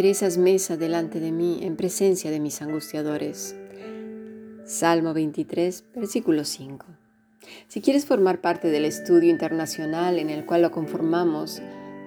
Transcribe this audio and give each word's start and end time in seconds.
aderezas 0.00 0.38
mesa 0.38 0.78
delante 0.78 1.20
de 1.20 1.30
mí 1.30 1.58
en 1.60 1.76
presencia 1.76 2.30
de 2.30 2.40
mis 2.40 2.62
angustiadores. 2.62 3.54
Salmo 4.64 5.12
23, 5.12 5.84
versículo 5.94 6.46
5. 6.46 6.86
Si 7.68 7.82
quieres 7.82 8.06
formar 8.06 8.40
parte 8.40 8.68
del 8.68 8.86
estudio 8.86 9.28
internacional 9.28 10.18
en 10.18 10.30
el 10.30 10.46
cual 10.46 10.62
lo 10.62 10.70
conformamos 10.70 11.60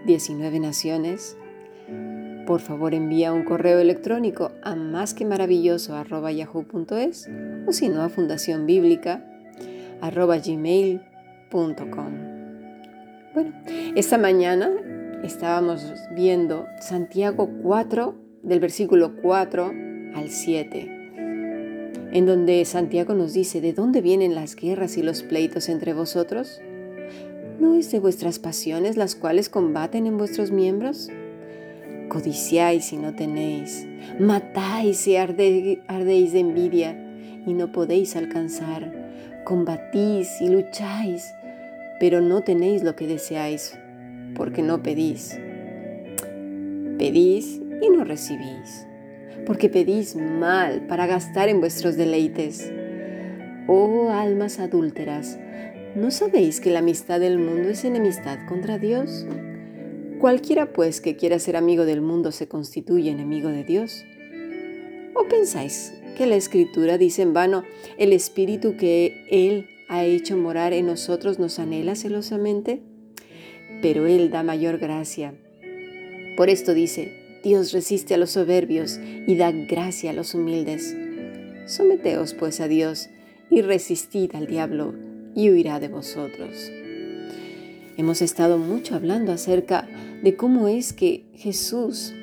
19 0.08 0.60
naciones, 0.60 1.38
por 2.48 2.62
favor 2.62 2.96
envía 2.96 3.32
un 3.32 3.44
correo 3.44 3.78
electrónico 3.78 4.54
a 4.64 4.76
más 4.76 5.14
que 5.14 5.26
maravilloso 5.26 5.94
yahoo.es 6.04 7.30
o 7.68 7.74
si 7.74 7.90
no 7.90 8.02
a 8.02 8.10
fundación 8.10 8.66
bíblica 8.66 9.24
gmail.com. 10.02 11.04
Bueno, 13.36 13.54
esta 13.96 14.18
mañana 14.18 14.72
estábamos 15.24 15.94
viendo 16.16 16.66
Santiago 16.80 17.50
4 17.64 18.16
del 18.44 18.60
versículo 18.60 19.16
4 19.22 19.72
al 20.16 20.30
7 20.30 21.04
en 22.14 22.28
donde 22.28 22.64
Santiago 22.66 23.16
nos 23.16 23.34
dice, 23.34 23.60
¿de 23.60 23.74
dónde 23.74 24.00
vienen 24.00 24.36
las 24.36 24.56
guerras 24.56 24.98
y 24.98 25.02
los 25.02 25.24
pleitos 25.24 25.68
entre 25.68 25.94
vosotros? 25.94 26.62
¿No 27.60 27.76
es 27.76 27.92
de 27.92 28.00
vuestras 28.00 28.38
pasiones 28.38 28.98
las 28.98 29.16
cuales 29.16 29.50
combaten 29.50 30.06
en 30.06 30.20
vuestros 30.20 30.52
miembros? 30.52 31.10
Codiciáis 32.10 32.94
y 32.94 32.98
no 32.98 33.16
tenéis, 33.16 33.88
matáis 34.20 35.08
y 35.08 35.16
ardéis 35.16 36.34
de 36.34 36.40
envidia 36.40 36.92
y 37.48 37.54
no 37.54 37.72
podéis 37.72 38.16
alcanzar, 38.16 39.42
combatís 39.44 40.40
y 40.40 40.50
lucháis, 40.50 41.34
pero 42.00 42.22
no 42.22 42.44
tenéis 42.44 42.84
lo 42.84 42.96
que 42.96 43.08
deseáis, 43.08 43.76
porque 44.36 44.62
no 44.62 44.84
pedís. 44.84 45.38
Pedís 46.98 47.62
y 47.82 47.90
no 47.90 48.04
recibís 48.04 48.88
porque 49.46 49.70
pedís 49.70 50.16
mal 50.16 50.88
para 50.88 51.08
gastar 51.08 51.50
en 51.50 51.60
vuestros 51.60 51.98
deleites. 51.98 52.72
Oh 53.68 54.10
almas 54.10 54.60
adúlteras, 54.60 55.40
¿no 55.96 56.12
sabéis 56.12 56.60
que 56.60 56.72
la 56.72 56.80
amistad 56.80 57.20
del 57.20 57.38
mundo 57.38 57.70
es 57.70 57.84
enemistad 57.86 58.40
contra 58.48 58.78
Dios? 58.78 59.26
Cualquiera 60.20 60.72
pues 60.72 61.02
que 61.02 61.16
quiera 61.16 61.40
ser 61.40 61.56
amigo 61.58 61.86
del 61.86 62.02
mundo 62.02 62.32
se 62.32 62.48
constituye 62.48 63.12
enemigo 63.12 63.50
de 63.50 63.64
Dios. 63.64 64.06
¿O 65.16 65.28
pensáis 65.28 65.94
que 66.18 66.26
la 66.26 66.36
Escritura 66.36 66.98
dice 66.98 67.22
en 67.22 67.34
vano, 67.34 67.64
el 67.98 68.14
Espíritu 68.14 68.78
que 68.78 69.26
Él 69.30 69.68
ha 69.90 70.04
hecho 70.06 70.38
morar 70.38 70.74
en 70.74 70.88
nosotros 70.88 71.40
nos 71.40 71.60
anhela 71.60 71.96
celosamente? 71.96 72.82
Pero 73.84 74.08
Él 74.08 74.32
da 74.32 74.44
mayor 74.44 74.78
gracia. 74.78 75.34
Por 76.38 76.50
esto 76.50 76.74
dice, 76.74 77.42
Dios 77.44 77.74
resiste 77.74 78.14
a 78.14 78.18
los 78.18 78.32
soberbios 78.32 78.98
y 79.28 79.36
da 79.36 79.52
gracia 79.52 80.12
a 80.12 80.14
los 80.14 80.34
humildes. 80.34 80.96
Someteos 81.68 82.34
pues 82.34 82.62
a 82.62 82.70
Dios 82.70 83.10
y 83.50 83.62
resistid 83.62 84.34
al 84.36 84.48
diablo 84.48 84.94
y 85.36 85.50
huirá 85.50 85.82
de 85.82 85.90
vosotros. 85.90 86.72
Hemos 87.98 88.22
estado 88.22 88.58
mucho 88.58 88.96
hablando 88.96 89.34
acerca 89.34 89.86
de 90.24 90.38
cómo 90.38 90.70
es 90.70 90.94
que 90.94 91.26
Jesús, 91.36 92.14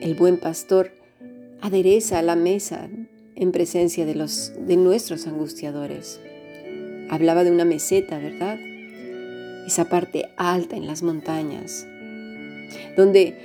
el 0.00 0.14
buen 0.14 0.38
pastor, 0.38 0.92
adereza 1.60 2.22
la 2.22 2.34
mesa 2.34 2.88
en 3.36 3.52
presencia 3.52 4.06
de, 4.06 4.14
los, 4.14 4.54
de 4.58 4.78
nuestros 4.78 5.26
angustiadores. 5.26 6.18
Hablaba 7.10 7.44
de 7.44 7.50
una 7.50 7.66
meseta, 7.66 8.18
¿verdad? 8.18 8.58
Esa 9.70 9.84
parte 9.84 10.28
alta 10.36 10.74
en 10.74 10.88
las 10.88 11.04
montañas, 11.04 11.86
donde 12.96 13.36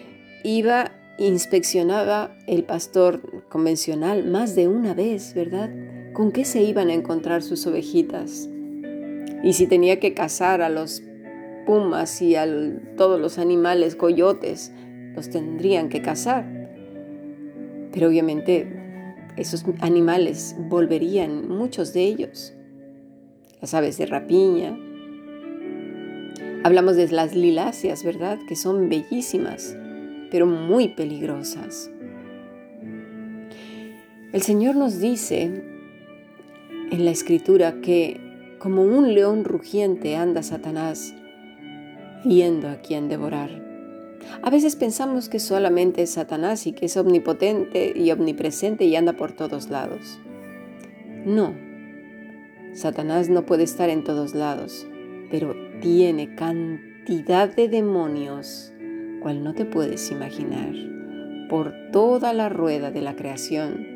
iba 0.44 0.92
inspeccionaba 1.20 2.36
el 2.48 2.64
pastor 2.64 3.48
convencional 3.48 4.26
más 4.26 4.56
de 4.56 4.68
una 4.68 4.96
vez, 4.96 5.36
¿verdad? 5.36 5.70
¿Con 6.14 6.32
qué 6.32 6.44
se 6.44 6.64
iban 6.64 6.90
a 6.90 6.96
encontrar 6.96 7.44
sus 7.44 7.68
ovejitas? 7.68 8.50
Y 9.44 9.54
si 9.54 9.68
tenía 9.68 10.00
que 10.00 10.16
cazar 10.16 10.64
a 10.64 10.70
los 10.70 11.04
pumas 11.68 12.20
y 12.24 12.36
a 12.36 12.48
todos 12.98 13.22
los 13.22 13.38
animales, 13.38 13.96
coyotes, 13.96 14.74
los 15.14 15.30
tendrían 15.30 15.90
que 15.90 16.02
cazar. 16.02 16.44
Pero 17.92 18.08
obviamente 18.08 18.68
esos 19.38 19.64
animales 19.80 20.56
volverían, 20.58 21.48
muchos 21.48 21.94
de 21.94 22.02
ellos. 22.02 22.56
Las 23.62 23.76
aves 23.76 24.00
de 24.00 24.08
rapiña. 24.08 24.76
Hablamos 26.66 26.96
de 26.96 27.08
las 27.10 27.36
liláceas, 27.36 28.04
¿verdad? 28.04 28.40
Que 28.48 28.56
son 28.56 28.90
bellísimas 28.90 29.78
pero 30.32 30.48
muy 30.48 30.90
peligrosas. 30.90 31.92
El 34.34 34.42
Señor 34.42 34.76
nos 34.76 35.00
dice 35.00 35.64
en 36.92 37.06
la 37.06 37.12
escritura 37.12 37.82
que 37.82 38.20
como 38.60 38.82
un 38.82 39.14
león 39.14 39.44
rugiente 39.46 40.16
anda 40.16 40.44
Satanás 40.44 41.14
viendo 42.26 42.68
a 42.68 42.78
quién 42.78 43.10
devorar. 43.10 43.64
A 44.42 44.50
veces 44.50 44.76
pensamos 44.76 45.30
que 45.30 45.40
solamente 45.40 46.02
es 46.02 46.10
Satanás 46.10 46.66
y 46.66 46.74
que 46.74 46.88
es 46.88 46.98
omnipotente 46.98 47.94
y 47.96 48.12
omnipresente 48.12 48.86
y 48.86 48.96
anda 48.96 49.14
por 49.14 49.34
todos 49.34 49.70
lados. 49.70 50.20
No, 51.26 51.54
Satanás 52.74 53.30
no 53.30 53.46
puede 53.46 53.64
estar 53.64 53.90
en 53.90 54.04
todos 54.04 54.34
lados, 54.34 54.88
pero 55.30 55.56
tiene 55.82 56.36
cantidad 56.36 57.54
de 57.54 57.68
demonios 57.70 58.74
cual 59.22 59.44
no 59.44 59.54
te 59.54 59.66
puedes 59.66 60.12
imaginar, 60.12 60.74
por 61.50 61.74
toda 61.92 62.32
la 62.34 62.48
rueda 62.50 62.92
de 62.92 63.02
la 63.02 63.16
creación, 63.16 63.88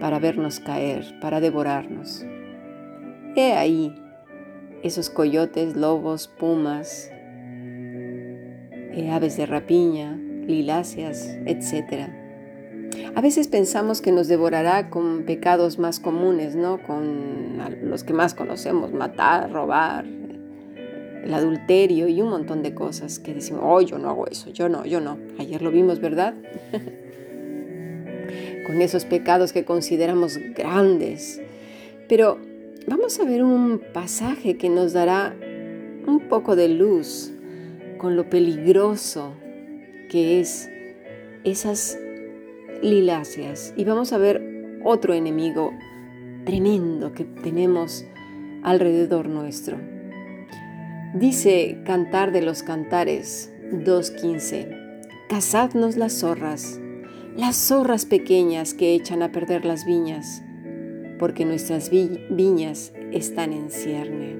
para 0.00 0.18
vernos 0.18 0.58
caer, 0.60 1.04
para 1.20 1.40
devorarnos. 1.40 2.24
He 3.36 3.52
ahí 3.52 3.94
esos 4.82 5.10
coyotes, 5.10 5.76
lobos, 5.76 6.28
pumas, 6.28 7.10
eh, 8.96 9.10
aves 9.10 9.36
de 9.36 9.44
rapiña, 9.46 10.16
liláceas, 10.46 11.36
etc. 11.46 12.08
A 13.14 13.20
veces 13.20 13.48
pensamos 13.48 14.00
que 14.00 14.12
nos 14.12 14.28
devorará 14.28 14.88
con 14.88 15.24
pecados 15.24 15.78
más 15.78 16.00
comunes, 16.00 16.56
¿no? 16.56 16.82
Con 16.82 17.58
los 17.82 18.02
que 18.04 18.12
más 18.12 18.34
conocemos, 18.34 18.92
matar, 18.92 19.50
robar, 19.50 20.04
el 21.24 21.32
adulterio 21.32 22.06
y 22.06 22.20
un 22.20 22.28
montón 22.28 22.62
de 22.62 22.74
cosas 22.74 23.18
que 23.18 23.32
decimos, 23.32 23.62
oh, 23.64 23.80
yo 23.80 23.98
no 23.98 24.10
hago 24.10 24.26
eso, 24.26 24.50
yo 24.50 24.68
no, 24.68 24.84
yo 24.84 25.00
no. 25.00 25.18
Ayer 25.38 25.62
lo 25.62 25.70
vimos, 25.70 25.98
¿verdad? 26.00 26.34
Con 28.66 28.82
esos 28.82 29.06
pecados 29.06 29.52
que 29.52 29.64
consideramos 29.64 30.38
grandes. 30.54 31.40
Pero 32.08 32.38
vamos 32.86 33.18
a 33.18 33.24
ver 33.24 33.42
un 33.42 33.80
pasaje 33.94 34.58
que 34.58 34.68
nos 34.68 34.92
dará 34.92 35.34
un 36.06 36.28
poco 36.28 36.56
de 36.56 36.68
luz 36.68 37.32
con 37.96 38.16
lo 38.16 38.28
peligroso 38.28 39.32
que 40.10 40.40
es 40.40 40.68
esas 41.44 41.98
liláceas. 42.82 43.72
Y 43.78 43.84
vamos 43.84 44.12
a 44.12 44.18
ver 44.18 44.80
otro 44.84 45.14
enemigo 45.14 45.72
tremendo 46.44 47.12
que 47.12 47.24
tenemos 47.24 48.04
alrededor 48.62 49.30
nuestro. 49.30 49.78
Dice 51.14 51.78
Cantar 51.84 52.32
de 52.32 52.42
los 52.42 52.64
Cantares 52.64 53.52
2.15, 53.70 55.06
Cazadnos 55.28 55.96
las 55.96 56.12
zorras, 56.12 56.80
las 57.36 57.54
zorras 57.54 58.04
pequeñas 58.04 58.74
que 58.74 58.96
echan 58.96 59.22
a 59.22 59.30
perder 59.30 59.64
las 59.64 59.86
viñas, 59.86 60.42
porque 61.20 61.44
nuestras 61.44 61.90
viñas 61.90 62.92
están 63.12 63.52
en 63.52 63.70
cierne. 63.70 64.38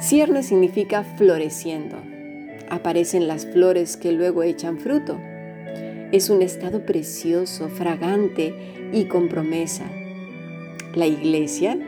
Cierne 0.00 0.42
significa 0.42 1.04
floreciendo. 1.04 1.98
Aparecen 2.70 3.28
las 3.28 3.44
flores 3.44 3.98
que 3.98 4.12
luego 4.12 4.42
echan 4.42 4.78
fruto. 4.78 5.20
Es 6.10 6.30
un 6.30 6.40
estado 6.40 6.86
precioso, 6.86 7.68
fragante 7.68 8.54
y 8.94 9.08
con 9.08 9.28
promesa. 9.28 9.84
La 10.94 11.06
iglesia, 11.06 11.78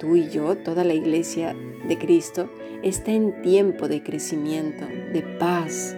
tú 0.00 0.16
y 0.16 0.28
yo, 0.28 0.56
toda 0.56 0.82
la 0.82 0.94
iglesia 0.94 1.54
de 1.86 1.98
Cristo 1.98 2.50
está 2.82 3.12
en 3.12 3.42
tiempo 3.42 3.88
de 3.88 4.02
crecimiento, 4.02 4.86
de 4.86 5.22
paz, 5.38 5.94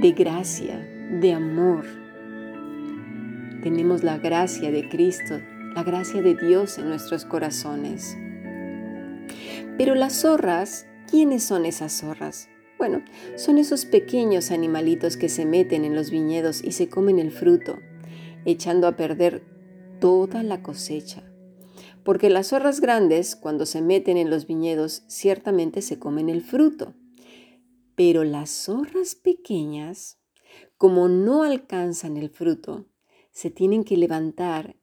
de 0.00 0.12
gracia, 0.12 0.78
de 1.20 1.32
amor. 1.32 1.84
Tenemos 3.62 4.04
la 4.04 4.18
gracia 4.18 4.70
de 4.70 4.88
Cristo, 4.88 5.40
la 5.74 5.82
gracia 5.82 6.22
de 6.22 6.34
Dios 6.34 6.78
en 6.78 6.88
nuestros 6.88 7.24
corazones. 7.24 8.16
Pero 9.76 9.94
las 9.94 10.20
zorras, 10.20 10.86
¿quiénes 11.10 11.42
son 11.42 11.66
esas 11.66 11.92
zorras? 11.92 12.48
Bueno, 12.78 13.02
son 13.34 13.58
esos 13.58 13.84
pequeños 13.84 14.52
animalitos 14.52 15.16
que 15.16 15.28
se 15.28 15.44
meten 15.44 15.84
en 15.84 15.96
los 15.96 16.10
viñedos 16.10 16.62
y 16.62 16.72
se 16.72 16.88
comen 16.88 17.18
el 17.18 17.32
fruto, 17.32 17.80
echando 18.44 18.86
a 18.86 18.96
perder 18.96 19.42
toda 19.98 20.44
la 20.44 20.62
cosecha 20.62 21.27
porque 22.08 22.30
las 22.30 22.46
zorras 22.46 22.80
grandes, 22.80 23.36
cuando 23.36 23.66
se 23.66 23.82
meten 23.82 24.16
en 24.16 24.30
los 24.30 24.46
viñedos, 24.46 25.02
ciertamente 25.08 25.82
se 25.82 25.98
comen 25.98 26.30
el 26.30 26.40
fruto. 26.40 26.94
Pero 27.96 28.24
las 28.24 28.48
zorras 28.48 29.14
pequeñas, 29.14 30.18
como 30.78 31.10
no 31.10 31.42
alcanzan 31.42 32.16
el 32.16 32.30
fruto, 32.30 32.86
se 33.30 33.50
tienen 33.50 33.84
que 33.84 33.98
levantar 33.98 34.76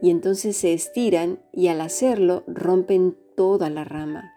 y 0.00 0.10
entonces 0.10 0.56
se 0.56 0.72
estiran 0.72 1.42
y 1.52 1.66
al 1.66 1.80
hacerlo 1.80 2.44
rompen 2.46 3.18
toda 3.36 3.68
la 3.68 3.82
rama. 3.82 4.32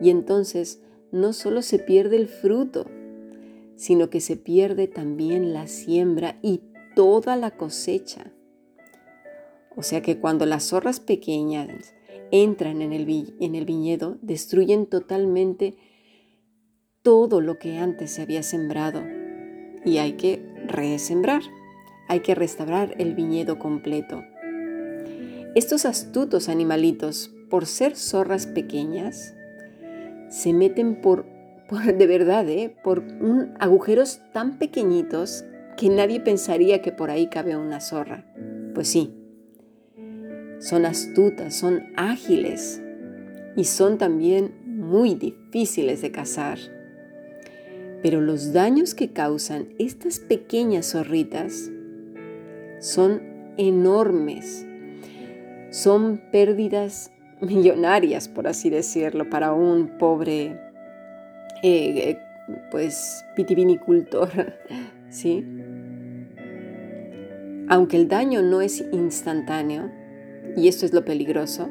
Y 0.00 0.08
entonces 0.08 0.80
no 1.10 1.34
solo 1.34 1.60
se 1.60 1.78
pierde 1.78 2.16
el 2.16 2.28
fruto, 2.28 2.86
sino 3.76 4.08
que 4.08 4.22
se 4.22 4.38
pierde 4.38 4.88
también 4.88 5.52
la 5.52 5.66
siembra 5.66 6.38
y 6.40 6.62
toda 6.96 7.36
la 7.36 7.50
cosecha. 7.50 8.32
O 9.76 9.82
sea 9.82 10.02
que 10.02 10.18
cuando 10.18 10.46
las 10.46 10.64
zorras 10.64 11.00
pequeñas 11.00 11.94
entran 12.30 12.82
en 12.82 12.92
el, 12.92 13.04
viñedo, 13.04 14.18
destruyen 14.22 14.86
totalmente 14.86 15.76
todo 17.02 17.40
lo 17.40 17.58
que 17.58 17.78
antes 17.78 18.12
se 18.12 18.22
había 18.22 18.42
sembrado 18.42 19.02
y 19.84 19.98
hay 19.98 20.14
que 20.14 20.42
resembrar, 20.66 21.42
hay 22.08 22.20
que 22.20 22.34
restaurar 22.34 22.94
el 22.98 23.14
viñedo 23.14 23.58
completo. 23.58 24.22
Estos 25.54 25.84
astutos 25.84 26.48
animalitos, 26.48 27.34
por 27.50 27.66
ser 27.66 27.96
zorras 27.96 28.46
pequeñas, 28.46 29.34
se 30.30 30.54
meten 30.54 31.00
por, 31.00 31.26
de 31.70 32.06
verdad, 32.06 32.48
¿eh? 32.48 32.74
por 32.82 33.00
un, 33.00 33.54
agujeros 33.60 34.20
tan 34.32 34.58
pequeñitos 34.58 35.44
que 35.76 35.90
nadie 35.90 36.20
pensaría 36.20 36.80
que 36.80 36.92
por 36.92 37.10
ahí 37.10 37.28
cabe 37.28 37.56
una 37.56 37.80
zorra. 37.80 38.24
Pues 38.74 38.88
sí, 38.88 39.21
son 40.62 40.86
astutas, 40.86 41.56
son 41.56 41.82
ágiles 41.96 42.80
y 43.56 43.64
son 43.64 43.98
también 43.98 44.54
muy 44.64 45.16
difíciles 45.16 46.00
de 46.02 46.12
cazar. 46.12 46.58
Pero 48.00 48.20
los 48.20 48.52
daños 48.52 48.94
que 48.94 49.10
causan 49.10 49.68
estas 49.80 50.20
pequeñas 50.20 50.92
zorritas 50.92 51.68
son 52.78 53.22
enormes. 53.56 54.64
Son 55.70 56.22
pérdidas 56.30 57.10
millonarias, 57.40 58.28
por 58.28 58.46
así 58.46 58.70
decirlo, 58.70 59.28
para 59.30 59.52
un 59.54 59.98
pobre, 59.98 60.60
eh, 61.64 62.18
pues, 62.70 63.24
vitivinicultor, 63.36 64.30
¿sí? 65.10 65.44
Aunque 67.68 67.96
el 67.96 68.06
daño 68.06 68.42
no 68.42 68.60
es 68.60 68.84
instantáneo, 68.92 69.90
y 70.56 70.68
esto 70.68 70.86
es 70.86 70.92
lo 70.92 71.04
peligroso, 71.04 71.70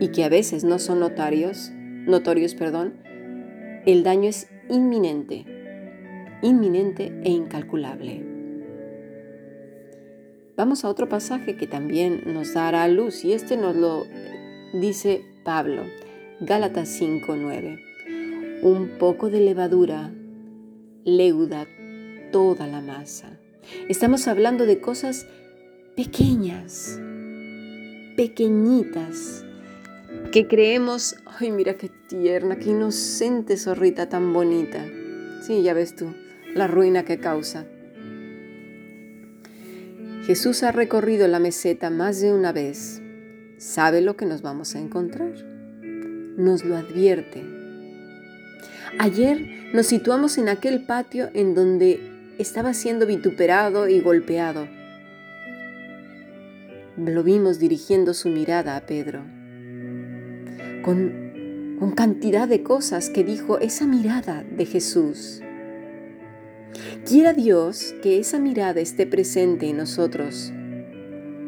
y 0.00 0.08
que 0.08 0.24
a 0.24 0.28
veces 0.28 0.64
no 0.64 0.78
son 0.78 1.00
notarios, 1.00 1.70
notorios, 2.06 2.54
perdón, 2.54 2.94
el 3.86 4.02
daño 4.02 4.28
es 4.28 4.48
inminente, 4.68 5.44
inminente 6.42 7.12
e 7.22 7.30
incalculable. 7.30 8.24
Vamos 10.56 10.84
a 10.84 10.88
otro 10.88 11.08
pasaje 11.08 11.56
que 11.56 11.66
también 11.66 12.22
nos 12.26 12.54
dará 12.54 12.86
luz 12.88 13.24
y 13.24 13.32
este 13.32 13.56
nos 13.56 13.74
lo 13.74 14.04
dice 14.72 15.24
Pablo, 15.44 15.82
Gálatas 16.40 16.88
5:9. 16.88 17.80
Un 18.62 18.98
poco 18.98 19.30
de 19.30 19.40
levadura 19.40 20.12
leuda 21.04 21.66
toda 22.30 22.66
la 22.66 22.80
masa. 22.80 23.38
Estamos 23.88 24.28
hablando 24.28 24.64
de 24.64 24.80
cosas 24.80 25.26
pequeñas, 25.96 27.00
pequeñitas, 28.16 29.44
que 30.32 30.46
creemos, 30.46 31.16
ay, 31.26 31.50
mira 31.50 31.74
qué 31.74 31.90
tierna, 32.08 32.56
qué 32.56 32.70
inocente 32.70 33.56
zorrita 33.56 34.08
tan 34.08 34.32
bonita. 34.32 34.84
Sí, 35.42 35.62
ya 35.62 35.74
ves 35.74 35.94
tú, 35.94 36.14
la 36.54 36.66
ruina 36.66 37.04
que 37.04 37.18
causa. 37.18 37.66
Jesús 40.26 40.62
ha 40.62 40.72
recorrido 40.72 41.28
la 41.28 41.38
meseta 41.38 41.90
más 41.90 42.20
de 42.20 42.32
una 42.32 42.52
vez. 42.52 43.02
Sabe 43.58 44.00
lo 44.00 44.16
que 44.16 44.26
nos 44.26 44.42
vamos 44.42 44.74
a 44.74 44.80
encontrar. 44.80 45.32
Nos 46.36 46.64
lo 46.64 46.76
advierte. 46.76 47.44
Ayer 48.98 49.70
nos 49.74 49.86
situamos 49.86 50.38
en 50.38 50.48
aquel 50.48 50.86
patio 50.86 51.28
en 51.34 51.54
donde 51.54 52.00
estaba 52.38 52.74
siendo 52.74 53.06
vituperado 53.06 53.88
y 53.88 54.00
golpeado 54.00 54.66
lo 56.96 57.22
vimos 57.22 57.58
dirigiendo 57.58 58.14
su 58.14 58.28
mirada 58.28 58.76
a 58.76 58.86
Pedro, 58.86 59.20
con, 60.82 61.76
con 61.78 61.92
cantidad 61.92 62.46
de 62.46 62.62
cosas 62.62 63.10
que 63.10 63.24
dijo 63.24 63.58
esa 63.58 63.86
mirada 63.86 64.44
de 64.44 64.66
Jesús. 64.66 65.40
Quiera 67.06 67.32
Dios 67.32 67.94
que 68.02 68.18
esa 68.18 68.38
mirada 68.38 68.80
esté 68.80 69.06
presente 69.06 69.68
en 69.68 69.76
nosotros 69.76 70.52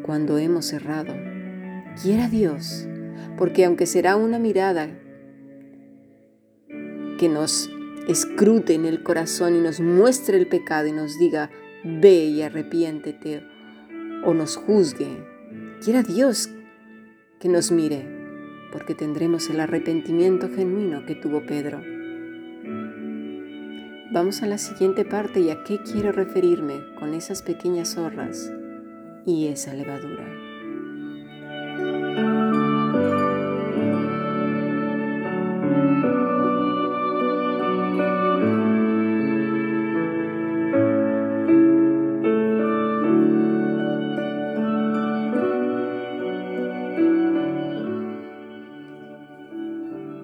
cuando 0.03 0.39
hemos 0.39 0.73
errado. 0.73 1.15
Quiera 2.03 2.29
Dios, 2.29 2.87
porque 3.37 3.65
aunque 3.65 3.87
será 3.87 4.17
una 4.17 4.39
mirada 4.39 4.89
que 7.19 7.29
nos 7.29 7.71
escrute 8.09 8.75
en 8.75 8.85
el 8.85 9.03
corazón 9.03 9.57
y 9.57 9.61
nos 9.61 9.81
muestre 9.81 10.37
el 10.37 10.47
pecado 10.47 10.87
y 10.87 10.93
nos 10.93 11.19
diga, 11.19 11.51
ve 11.83 12.27
y 12.27 12.43
arrepiéntete, 12.43 13.43
o 14.25 14.35
nos 14.35 14.57
juzgue, 14.57 15.36
Quiera 15.83 16.03
Dios 16.03 16.49
que 17.39 17.49
nos 17.49 17.71
mire, 17.71 18.05
porque 18.73 18.95
tendremos 18.95 19.51
el 19.51 19.61
arrepentimiento 19.61 20.49
genuino 20.49 21.05
que 21.05 21.15
tuvo 21.15 21.45
Pedro. 21.45 21.81
Vamos 24.11 24.43
a 24.43 24.47
la 24.47 24.57
siguiente 24.57 25.05
parte 25.05 25.41
y 25.41 25.51
a 25.51 25.63
qué 25.65 25.79
quiero 25.83 26.13
referirme 26.13 26.81
con 26.99 27.13
esas 27.13 27.43
pequeñas 27.43 27.91
zorras 27.95 28.51
y 29.27 29.49
esa 29.49 29.75
levadura. 29.75 30.26